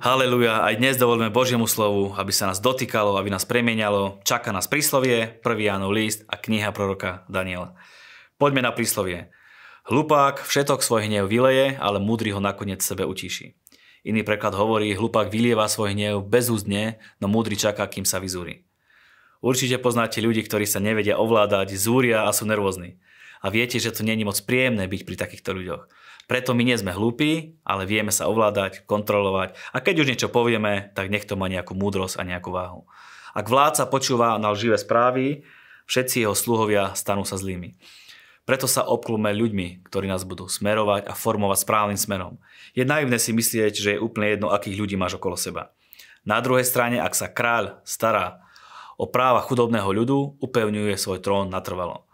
Haleluja, 0.00 0.64
aj 0.64 0.80
dnes 0.80 0.96
dovolíme 0.96 1.28
Božiemu 1.28 1.68
slovu, 1.68 2.16
aby 2.16 2.32
sa 2.32 2.48
nás 2.48 2.56
dotýkalo, 2.56 3.20
aby 3.20 3.28
nás 3.28 3.44
premienialo. 3.44 4.24
Čaká 4.24 4.48
nás 4.48 4.64
príslovie, 4.64 5.36
1. 5.44 5.44
Jánov 5.44 5.92
list 5.92 6.24
a 6.24 6.40
kniha 6.40 6.72
proroka 6.72 7.28
Daniela. 7.28 7.76
Poďme 8.40 8.64
na 8.64 8.72
príslovie. 8.72 9.28
Hlupák 9.84 10.40
všetok 10.40 10.80
svoj 10.80 11.04
hnev 11.04 11.28
vyleje, 11.28 11.76
ale 11.76 12.00
múdry 12.00 12.32
ho 12.32 12.40
nakoniec 12.40 12.80
sebe 12.80 13.04
utíši. 13.04 13.52
Iný 14.08 14.24
preklad 14.24 14.56
hovorí, 14.56 14.88
hlupák 14.96 15.28
vylieva 15.28 15.68
svoj 15.68 15.92
hnev 15.92 16.24
bezúzdne, 16.24 16.96
no 17.20 17.28
múdry 17.28 17.60
čaká, 17.60 17.84
kým 17.84 18.08
sa 18.08 18.24
vyzúri. 18.24 18.64
Určite 19.44 19.76
poznáte 19.76 20.24
ľudí, 20.24 20.40
ktorí 20.48 20.64
sa 20.64 20.80
nevedia 20.80 21.20
ovládať, 21.20 21.76
zúria 21.76 22.24
a 22.24 22.32
sú 22.32 22.48
nervózni. 22.48 22.96
A 23.44 23.52
viete, 23.52 23.76
že 23.76 23.92
to 23.92 24.00
je 24.00 24.24
moc 24.24 24.40
príjemné 24.48 24.88
byť 24.88 25.04
pri 25.04 25.16
takýchto 25.20 25.52
ľuďoch. 25.52 25.92
Preto 26.30 26.54
my 26.54 26.62
nie 26.62 26.78
sme 26.78 26.94
hlúpi, 26.94 27.58
ale 27.66 27.90
vieme 27.90 28.14
sa 28.14 28.30
ovládať, 28.30 28.86
kontrolovať 28.86 29.58
a 29.74 29.82
keď 29.82 30.06
už 30.06 30.10
niečo 30.14 30.30
povieme, 30.30 30.94
tak 30.94 31.10
nech 31.10 31.26
to 31.26 31.34
má 31.34 31.50
nejakú 31.50 31.74
múdrosť 31.74 32.22
a 32.22 32.28
nejakú 32.30 32.54
váhu. 32.54 32.86
Ak 33.34 33.50
vládca 33.50 33.90
počúva 33.90 34.38
na 34.38 34.54
lživé 34.54 34.78
správy, 34.78 35.42
všetci 35.90 36.22
jeho 36.22 36.38
sluhovia 36.38 36.94
stanú 36.94 37.26
sa 37.26 37.34
zlými. 37.34 37.74
Preto 38.46 38.70
sa 38.70 38.86
obklúme 38.86 39.34
ľuďmi, 39.34 39.82
ktorí 39.90 40.06
nás 40.06 40.22
budú 40.22 40.46
smerovať 40.46 41.10
a 41.10 41.18
formovať 41.18 41.66
správnym 41.66 41.98
smerom. 41.98 42.38
Je 42.78 42.86
naivné 42.86 43.18
si 43.18 43.34
myslieť, 43.34 43.74
že 43.74 43.90
je 43.98 44.02
úplne 44.02 44.30
jedno, 44.30 44.54
akých 44.54 44.78
ľudí 44.78 44.94
máš 44.94 45.18
okolo 45.18 45.34
seba. 45.34 45.74
Na 46.22 46.38
druhej 46.38 46.62
strane, 46.62 47.02
ak 47.02 47.14
sa 47.18 47.26
kráľ 47.26 47.82
stará 47.82 48.38
o 48.94 49.10
práva 49.10 49.42
chudobného 49.42 49.90
ľudu, 49.90 50.38
upevňuje 50.38 50.94
svoj 50.94 51.18
trón 51.18 51.50
natrvalo. 51.50 52.09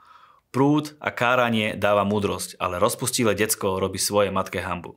Prúd 0.56 0.96
a 1.04 1.12
káranie 1.12 1.76
dáva 1.76 2.08
múdrosť, 2.08 2.56
ale 2.56 2.80
rozpustilé 2.80 3.36
decko 3.36 3.76
robí 3.76 4.00
svoje 4.00 4.32
matke 4.32 4.64
hambu. 4.64 4.96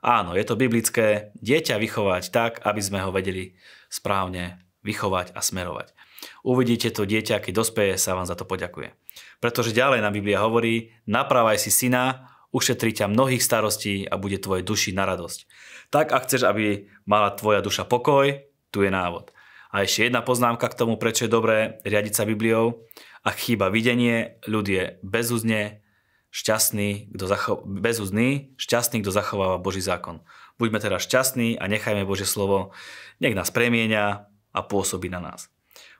Áno, 0.00 0.32
je 0.32 0.48
to 0.48 0.56
biblické, 0.56 1.36
dieťa 1.44 1.76
vychovať 1.76 2.32
tak, 2.32 2.64
aby 2.64 2.80
sme 2.80 3.04
ho 3.04 3.12
vedeli 3.12 3.52
správne 3.92 4.64
vychovať 4.80 5.36
a 5.36 5.44
smerovať. 5.44 5.92
Uvidíte 6.40 6.88
to 6.88 7.04
dieťa, 7.04 7.44
keď 7.44 7.52
dospeje, 7.52 8.00
sa 8.00 8.16
vám 8.16 8.24
za 8.24 8.32
to 8.32 8.48
poďakuje. 8.48 8.96
Pretože 9.44 9.76
ďalej 9.76 10.00
nám 10.00 10.16
Biblia 10.16 10.40
hovorí, 10.40 10.96
napravaj 11.04 11.60
si 11.60 11.68
syna, 11.68 12.32
ušetri 12.56 12.96
ťa 12.96 13.12
mnohých 13.12 13.44
starostí 13.44 14.08
a 14.08 14.16
bude 14.16 14.40
tvoje 14.40 14.64
duši 14.64 14.96
na 14.96 15.04
radosť. 15.04 15.44
Tak 15.92 16.16
ak 16.16 16.24
chceš, 16.24 16.48
aby 16.48 16.88
mala 17.04 17.36
tvoja 17.36 17.60
duša 17.60 17.84
pokoj, 17.84 18.40
tu 18.72 18.78
je 18.80 18.88
návod. 18.88 19.36
A 19.68 19.84
ešte 19.84 20.08
jedna 20.08 20.24
poznámka 20.24 20.68
k 20.72 20.78
tomu, 20.78 20.96
prečo 20.96 21.28
je 21.28 21.34
dobré 21.34 21.82
riadiť 21.84 22.14
sa 22.16 22.24
Bibliou. 22.24 22.88
Ak 23.20 23.36
chýba 23.36 23.68
videnie, 23.68 24.40
ľud 24.48 24.64
je 24.64 24.96
bezúzne 25.04 25.84
šťastný, 26.32 27.12
kto 27.12 27.24
zacho- 27.24 27.62
bezúzný, 27.64 28.52
šťastný, 28.56 29.04
kto 29.04 29.12
zachováva 29.12 29.60
Boží 29.60 29.80
zákon. 29.80 30.24
Buďme 30.56 30.80
teda 30.80 31.00
šťastní 31.00 31.60
a 31.60 31.64
nechajme 31.68 32.08
Božie 32.08 32.28
slovo, 32.28 32.72
nech 33.20 33.36
nás 33.36 33.52
premieňa 33.52 34.04
a 34.52 34.60
pôsobí 34.64 35.08
na 35.12 35.20
nás. 35.20 35.52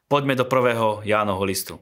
Poďme 0.08 0.36
do 0.36 0.48
prvého 0.48 1.04
Jánovho 1.04 1.44
listu. 1.44 1.76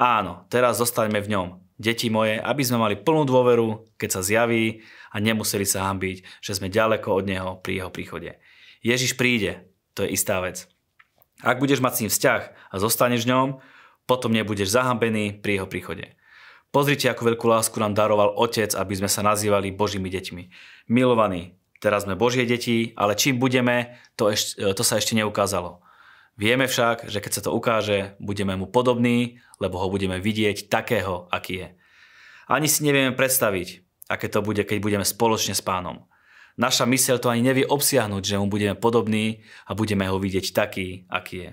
Áno, 0.00 0.46
teraz 0.48 0.80
zostaňme 0.80 1.20
v 1.20 1.30
ňom, 1.36 1.48
deti 1.78 2.08
moje, 2.08 2.38
aby 2.40 2.62
sme 2.64 2.80
mali 2.80 2.96
plnú 2.96 3.28
dôveru, 3.28 3.98
keď 4.00 4.18
sa 4.18 4.22
zjaví 4.24 4.82
a 5.12 5.16
nemuseli 5.20 5.66
sa 5.66 5.90
hambiť, 5.90 6.42
že 6.42 6.56
sme 6.56 6.72
ďaleko 6.72 7.08
od 7.12 7.24
Neho 7.26 7.50
pri 7.60 7.82
Jeho 7.82 7.90
príchode. 7.90 8.38
Ježiš 8.82 9.18
príde, 9.18 9.68
to 9.94 10.06
je 10.06 10.14
istá 10.14 10.38
vec. 10.38 10.70
Ak 11.42 11.62
budeš 11.62 11.78
mať 11.78 11.92
s 11.94 12.00
ním 12.02 12.10
vzťah 12.10 12.42
a 12.50 12.74
zostaneš 12.82 13.28
ňom, 13.28 13.62
potom 14.08 14.34
nebudeš 14.34 14.74
zahambený 14.74 15.38
pri 15.38 15.60
jeho 15.60 15.68
príchode. 15.70 16.18
Pozrite, 16.68 17.08
akú 17.08 17.24
veľkú 17.24 17.48
lásku 17.48 17.76
nám 17.80 17.96
daroval 17.96 18.34
Otec, 18.36 18.74
aby 18.76 18.94
sme 18.98 19.08
sa 19.08 19.24
nazývali 19.24 19.72
Božími 19.72 20.12
deťmi. 20.12 20.42
Milovaní, 20.92 21.56
teraz 21.80 22.04
sme 22.04 22.18
Božie 22.18 22.44
deti, 22.44 22.92
ale 22.98 23.16
čím 23.16 23.40
budeme, 23.40 23.96
to, 24.18 24.28
eš- 24.28 24.58
to 24.58 24.82
sa 24.84 25.00
ešte 25.00 25.16
neukázalo. 25.16 25.80
Vieme 26.38 26.70
však, 26.70 27.08
že 27.08 27.18
keď 27.18 27.32
sa 27.34 27.44
to 27.48 27.54
ukáže, 27.56 28.14
budeme 28.22 28.54
mu 28.54 28.68
podobní, 28.68 29.42
lebo 29.58 29.80
ho 29.80 29.88
budeme 29.90 30.22
vidieť 30.22 30.70
takého, 30.70 31.26
aký 31.34 31.54
je. 31.66 31.68
Ani 32.46 32.70
si 32.70 32.84
nevieme 32.86 33.16
predstaviť, 33.16 33.82
aké 34.06 34.26
to 34.30 34.44
bude, 34.44 34.62
keď 34.62 34.78
budeme 34.78 35.06
spoločne 35.08 35.56
s 35.56 35.64
pánom. 35.64 36.06
Naša 36.58 36.90
myseľ 36.90 37.16
to 37.22 37.30
ani 37.30 37.46
nevie 37.46 37.62
obsiahnuť, 37.62 38.22
že 38.26 38.38
mu 38.42 38.50
budeme 38.50 38.74
podobní 38.74 39.46
a 39.62 39.78
budeme 39.78 40.10
ho 40.10 40.18
vidieť 40.18 40.50
taký, 40.50 41.06
aký 41.06 41.36
je. 41.38 41.50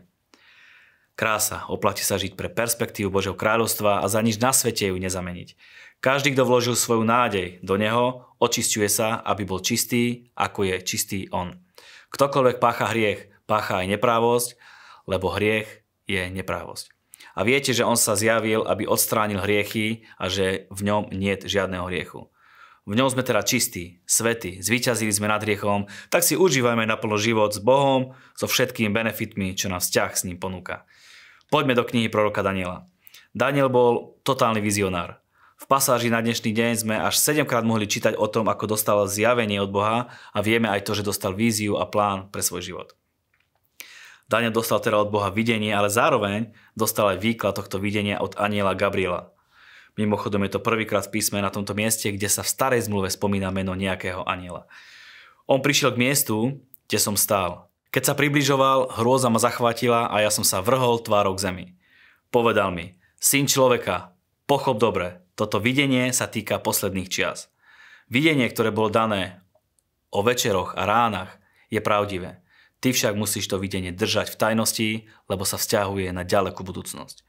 Krása, 1.15 1.69
oplatí 1.71 2.03
sa 2.03 2.19
žiť 2.19 2.35
pre 2.35 2.51
perspektívu 2.51 3.07
Božieho 3.07 3.37
kráľovstva 3.37 4.03
a 4.03 4.05
za 4.11 4.19
nič 4.19 4.41
na 4.41 4.51
svete 4.51 4.91
ju 4.91 4.97
nezameniť. 4.99 5.55
Každý, 6.03 6.35
kto 6.35 6.43
vložil 6.43 6.75
svoju 6.75 7.07
nádej 7.07 7.63
do 7.63 7.79
neho, 7.79 8.27
očisťuje 8.41 8.89
sa, 8.91 9.23
aby 9.23 9.47
bol 9.47 9.63
čistý, 9.63 10.27
ako 10.35 10.67
je 10.67 10.75
čistý 10.83 11.19
on. 11.31 11.55
Ktokoľvek 12.11 12.57
pácha 12.59 12.91
hriech, 12.91 13.31
pácha 13.47 13.85
aj 13.85 13.95
neprávosť, 13.95 14.59
lebo 15.07 15.31
hriech 15.31 15.85
je 16.09 16.27
neprávosť. 16.33 16.91
A 17.35 17.47
viete, 17.47 17.71
že 17.71 17.87
on 17.87 17.95
sa 17.95 18.19
zjavil, 18.19 18.67
aby 18.67 18.83
odstránil 18.83 19.39
hriechy 19.39 20.03
a 20.19 20.27
že 20.27 20.67
v 20.67 20.81
ňom 20.83 21.15
nie 21.15 21.35
je 21.35 21.47
žiadneho 21.47 21.87
hriechu. 21.87 22.27
V 22.85 22.93
ňom 22.93 23.09
sme 23.09 23.25
teda 23.25 23.41
čistí, 23.41 24.05
svety, 24.05 24.61
zvíťazili 24.61 25.09
sme 25.09 25.25
nad 25.25 25.41
hriechom, 25.41 25.89
tak 26.13 26.21
si 26.21 26.37
užívajme 26.37 26.85
naplno 26.85 27.17
život 27.17 27.49
s 27.49 27.57
Bohom, 27.57 28.13
so 28.37 28.45
všetkými 28.45 28.93
benefitmi, 28.93 29.57
čo 29.57 29.73
nám 29.73 29.81
vzťah 29.81 30.11
s 30.13 30.21
ním 30.29 30.37
ponúka. 30.37 30.85
Poďme 31.49 31.73
do 31.73 31.81
knihy 31.81 32.13
proroka 32.13 32.45
Daniela. 32.45 32.85
Daniel 33.33 33.73
bol 33.73 34.21
totálny 34.21 34.61
vizionár. 34.61 35.17
V 35.57 35.65
pasáži 35.65 36.13
na 36.13 36.21
dnešný 36.21 36.53
deň 36.53 36.71
sme 36.85 36.95
až 37.01 37.17
7 37.17 37.49
krát 37.49 37.65
mohli 37.65 37.89
čítať 37.89 38.21
o 38.21 38.29
tom, 38.29 38.45
ako 38.53 38.77
dostal 38.77 39.01
zjavenie 39.09 39.57
od 39.57 39.73
Boha 39.73 40.13
a 40.29 40.39
vieme 40.45 40.69
aj 40.69 40.85
to, 40.85 40.93
že 40.93 41.09
dostal 41.09 41.33
víziu 41.33 41.81
a 41.81 41.89
plán 41.89 42.29
pre 42.29 42.45
svoj 42.45 42.61
život. 42.61 42.93
Daniel 44.29 44.53
dostal 44.53 44.77
teda 44.77 45.01
od 45.01 45.09
Boha 45.09 45.33
videnie, 45.33 45.73
ale 45.73 45.89
zároveň 45.89 46.53
dostal 46.77 47.17
aj 47.17 47.21
výklad 47.21 47.57
tohto 47.57 47.81
videnia 47.81 48.21
od 48.21 48.37
aniela 48.37 48.77
Gabriela. 48.77 49.34
Mimochodom 49.95 50.43
je 50.43 50.59
to 50.59 50.63
prvýkrát 50.63 51.07
v 51.07 51.19
písme 51.19 51.39
na 51.39 51.47
tomto 51.47 51.71
mieste, 51.71 52.11
kde 52.11 52.27
sa 52.27 52.43
v 52.43 52.51
starej 52.51 52.81
zmluve 52.91 53.07
spomína 53.07 53.47
meno 53.55 53.71
nejakého 53.75 54.27
aniela. 54.27 54.67
On 55.47 55.63
prišiel 55.63 55.95
k 55.95 56.01
miestu, 56.03 56.59
kde 56.91 56.99
som 56.99 57.15
stál. 57.15 57.71
Keď 57.95 58.11
sa 58.11 58.17
približoval, 58.19 58.99
hrôza 58.99 59.31
ma 59.31 59.39
zachvátila 59.39 60.11
a 60.11 60.19
ja 60.19 60.27
som 60.27 60.43
sa 60.43 60.59
vrhol 60.59 60.99
tvárou 60.99 61.31
k 61.39 61.47
zemi. 61.47 61.65
Povedal 62.27 62.75
mi, 62.75 62.99
syn 63.23 63.47
človeka, 63.47 64.11
pochop 64.51 64.83
dobre, 64.83 65.23
toto 65.39 65.63
videnie 65.63 66.11
sa 66.11 66.27
týka 66.27 66.59
posledných 66.59 67.07
čias. 67.07 67.47
Videnie, 68.11 68.51
ktoré 68.51 68.75
bolo 68.75 68.91
dané 68.91 69.39
o 70.11 70.19
večeroch 70.19 70.75
a 70.75 70.83
ránach, 70.83 71.39
je 71.71 71.79
pravdivé. 71.79 72.43
Ty 72.83 72.91
však 72.91 73.15
musíš 73.15 73.47
to 73.47 73.57
videnie 73.57 73.95
držať 73.95 74.35
v 74.35 74.39
tajnosti, 74.43 74.89
lebo 75.31 75.47
sa 75.47 75.55
vzťahuje 75.55 76.11
na 76.11 76.27
ďalekú 76.27 76.61
budúcnosť. 76.67 77.23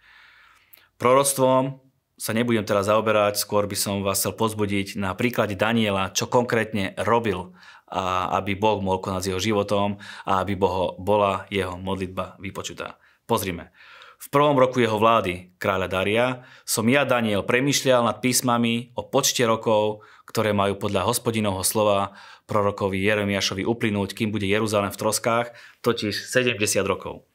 Proroctvom 0.98 1.85
sa 2.16 2.32
nebudem 2.32 2.64
teraz 2.64 2.88
zaoberať, 2.88 3.36
skôr 3.36 3.68
by 3.68 3.76
som 3.76 4.00
vás 4.00 4.24
chcel 4.24 4.32
pozbudiť 4.32 4.96
na 4.96 5.12
príklade 5.12 5.52
Daniela, 5.52 6.12
čo 6.16 6.24
konkrétne 6.24 6.96
robil 7.04 7.52
a 7.86 8.34
aby 8.42 8.58
Boh 8.58 8.82
mohol 8.82 8.98
konať 8.98 9.20
s 9.22 9.28
jeho 9.30 9.40
životom 9.40 10.02
a 10.26 10.42
aby 10.42 10.58
Boho, 10.58 10.98
bola 10.98 11.46
jeho 11.54 11.78
modlitba 11.78 12.34
vypočutá. 12.42 12.98
Pozrime. 13.30 13.70
V 14.16 14.32
prvom 14.32 14.56
roku 14.56 14.80
jeho 14.80 14.96
vlády, 14.96 15.54
kráľa 15.60 15.88
Daria, 15.92 16.26
som 16.64 16.88
ja, 16.88 17.04
Daniel, 17.04 17.44
premyšľal 17.44 18.00
nad 18.08 18.18
písmami 18.24 18.96
o 18.96 19.04
počte 19.04 19.44
rokov, 19.44 20.02
ktoré 20.24 20.56
majú 20.56 20.80
podľa 20.80 21.04
hospodinovho 21.04 21.60
slova 21.62 22.16
prorokovi 22.48 22.96
Jeremiašovi 22.96 23.62
uplynúť, 23.68 24.16
kým 24.16 24.32
bude 24.32 24.48
Jeruzalém 24.48 24.90
v 24.90 24.98
troskách, 24.98 25.52
totiž 25.84 26.26
70 26.32 26.58
rokov. 26.88 27.28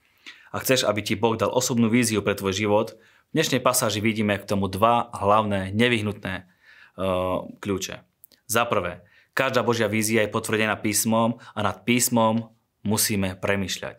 A 0.52 0.60
chceš, 0.60 0.84
aby 0.84 1.00
ti 1.06 1.14
Boh 1.16 1.38
dal 1.38 1.54
osobnú 1.54 1.88
víziu 1.88 2.20
pre 2.26 2.36
tvoj 2.36 2.52
život, 2.52 2.98
dnešnej 3.32 3.64
pasáži 3.64 4.04
vidíme 4.04 4.36
k 4.40 4.48
tomu 4.48 4.68
dva 4.68 5.12
hlavné, 5.16 5.72
nevyhnutné 5.72 6.44
uh, 6.44 7.48
kľúče. 7.60 8.04
Za 8.52 8.64
prvé, 8.68 9.08
Každá 9.32 9.64
Božia 9.64 9.88
vízia 9.88 10.28
je 10.28 10.34
potvrdená 10.34 10.76
písmom 10.76 11.40
a 11.56 11.60
nad 11.64 11.88
písmom 11.88 12.52
musíme 12.84 13.40
premyšľať. 13.40 13.98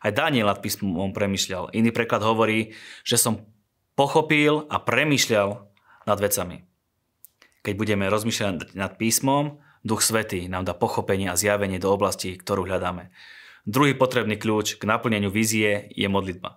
Aj 0.00 0.12
Daniel 0.16 0.48
nad 0.48 0.64
písmom 0.64 1.12
premyšľal. 1.12 1.76
Iný 1.76 1.92
preklad 1.92 2.24
hovorí, 2.24 2.72
že 3.04 3.20
som 3.20 3.44
pochopil 3.92 4.64
a 4.72 4.80
premyšľal 4.80 5.68
nad 6.08 6.18
vecami. 6.18 6.64
Keď 7.60 7.74
budeme 7.76 8.08
rozmýšľať 8.08 8.72
nad 8.72 8.96
písmom, 8.96 9.60
Duch 9.84 10.00
Svetý 10.00 10.48
nám 10.48 10.64
dá 10.64 10.72
pochopenie 10.72 11.28
a 11.28 11.36
zjavenie 11.36 11.76
do 11.76 11.92
oblasti, 11.92 12.40
ktorú 12.40 12.64
hľadáme. 12.64 13.12
Druhý 13.68 13.92
potrebný 13.92 14.40
kľúč 14.40 14.80
k 14.80 14.88
naplneniu 14.88 15.28
vízie 15.28 15.92
je 15.92 16.08
modlitba. 16.08 16.56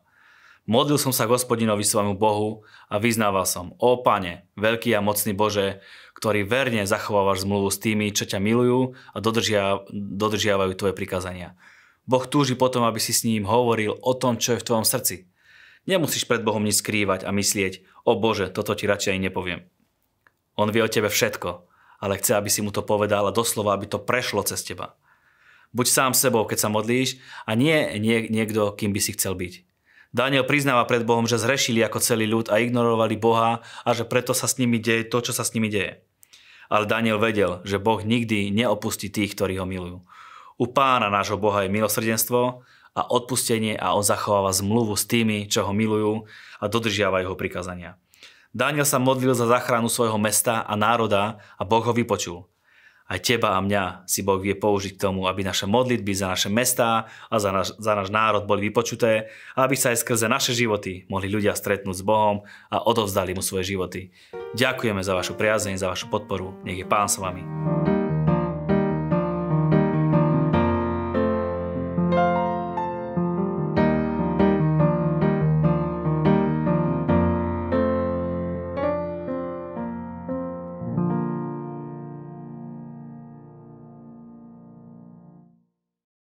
Modlil 0.64 0.96
som 0.96 1.12
sa 1.12 1.28
hospodinovi 1.28 1.84
svojmu 1.84 2.16
Bohu 2.16 2.64
a 2.88 2.96
vyznával 2.96 3.44
som, 3.44 3.76
o 3.84 4.00
Pane, 4.00 4.48
veľký 4.56 4.96
a 4.96 5.04
mocný 5.04 5.36
Bože, 5.36 5.84
ktorý 6.16 6.48
verne 6.48 6.88
zachovávaš 6.88 7.44
zmluvu 7.44 7.68
s 7.68 7.84
tými, 7.84 8.16
čo 8.16 8.24
ťa 8.24 8.40
milujú 8.40 8.96
a 9.12 9.18
dodržia, 9.20 9.84
dodržiavajú 9.92 10.72
tvoje 10.80 10.96
prikázania. 10.96 11.60
Boh 12.08 12.24
túži 12.24 12.56
potom, 12.56 12.88
aby 12.88 12.96
si 13.04 13.12
s 13.12 13.28
ním 13.28 13.44
hovoril 13.44 13.92
o 13.92 14.16
tom, 14.16 14.40
čo 14.40 14.56
je 14.56 14.64
v 14.64 14.68
tvojom 14.72 14.88
srdci. 14.88 15.28
Nemusíš 15.84 16.32
pred 16.32 16.40
Bohom 16.40 16.64
nič 16.64 16.80
skrývať 16.80 17.28
a 17.28 17.36
myslieť, 17.36 17.84
o 18.08 18.16
Bože, 18.16 18.48
toto 18.48 18.72
ti 18.72 18.88
radšej 18.88 19.20
nepoviem. 19.20 19.68
On 20.56 20.72
vie 20.72 20.80
o 20.80 20.88
tebe 20.88 21.12
všetko, 21.12 21.68
ale 22.00 22.24
chce, 22.24 22.40
aby 22.40 22.48
si 22.48 22.64
mu 22.64 22.72
to 22.72 22.88
povedal 22.88 23.28
a 23.28 23.36
doslova, 23.36 23.76
aby 23.76 23.92
to 23.92 24.00
prešlo 24.00 24.48
cez 24.48 24.64
teba. 24.64 24.96
Buď 25.76 25.92
sám 25.92 26.12
sebou, 26.16 26.48
keď 26.48 26.64
sa 26.64 26.70
modlíš 26.72 27.20
a 27.44 27.52
nie, 27.52 28.00
nie 28.00 28.32
niekto, 28.32 28.72
kým 28.80 28.96
by 28.96 29.04
si 29.04 29.12
chcel 29.12 29.36
byť. 29.36 29.73
Daniel 30.14 30.46
priznáva 30.46 30.86
pred 30.86 31.02
Bohom, 31.02 31.26
že 31.26 31.42
zrešili 31.42 31.82
ako 31.82 31.98
celý 31.98 32.30
ľud 32.30 32.54
a 32.54 32.62
ignorovali 32.62 33.18
Boha 33.18 33.66
a 33.82 33.90
že 33.98 34.06
preto 34.06 34.38
sa 34.38 34.46
s 34.46 34.62
nimi 34.62 34.78
deje 34.78 35.10
to, 35.10 35.26
čo 35.26 35.34
sa 35.34 35.42
s 35.42 35.58
nimi 35.58 35.74
deje. 35.74 36.06
Ale 36.70 36.86
Daniel 36.86 37.18
vedel, 37.18 37.66
že 37.66 37.82
Boh 37.82 37.98
nikdy 37.98 38.54
neopustí 38.54 39.10
tých, 39.10 39.34
ktorí 39.34 39.58
ho 39.58 39.66
milujú. 39.66 40.06
U 40.62 40.66
pána 40.70 41.10
nášho 41.10 41.42
Boha 41.42 41.66
je 41.66 41.74
milosrdenstvo 41.74 42.62
a 42.94 43.02
odpustenie 43.10 43.74
a 43.74 43.98
on 43.98 44.06
zachováva 44.06 44.54
zmluvu 44.54 44.94
s 44.94 45.10
tými, 45.10 45.50
čo 45.50 45.66
ho 45.66 45.74
milujú 45.74 46.30
a 46.62 46.66
dodržiavajú 46.70 47.26
jeho 47.26 47.38
prikazania. 47.38 47.98
Daniel 48.54 48.86
sa 48.86 49.02
modlil 49.02 49.34
za 49.34 49.50
záchranu 49.50 49.90
svojho 49.90 50.22
mesta 50.22 50.62
a 50.62 50.78
národa 50.78 51.42
a 51.58 51.66
Boh 51.66 51.82
ho 51.82 51.90
vypočul. 51.90 52.46
Aj 53.14 53.22
teba 53.22 53.54
a 53.54 53.62
mňa 53.62 54.10
si 54.10 54.26
Boh 54.26 54.42
vie 54.42 54.58
použiť 54.58 54.98
k 54.98 55.04
tomu, 55.06 55.30
aby 55.30 55.46
naše 55.46 55.70
modlitby 55.70 56.18
za 56.18 56.34
naše 56.34 56.50
mestá 56.50 57.06
a 57.30 57.38
za 57.38 57.54
náš, 57.54 57.78
za 57.78 57.94
náš 57.94 58.10
národ 58.10 58.50
boli 58.50 58.74
vypočuté 58.74 59.30
a 59.54 59.70
aby 59.70 59.78
sa 59.78 59.94
aj 59.94 60.02
skrze 60.02 60.26
naše 60.26 60.58
životy 60.58 61.06
mohli 61.14 61.30
ľudia 61.30 61.54
stretnúť 61.54 61.94
s 61.94 62.02
Bohom 62.02 62.42
a 62.74 62.82
odovzdali 62.82 63.38
mu 63.38 63.46
svoje 63.46 63.78
životy. 63.78 64.10
Ďakujeme 64.58 65.06
za 65.06 65.14
vašu 65.14 65.38
priazeň, 65.38 65.78
za 65.78 65.94
vašu 65.94 66.10
podporu. 66.10 66.58
Nech 66.66 66.82
je 66.82 66.90
Pán 66.90 67.06
s 67.06 67.22
vami. 67.22 67.93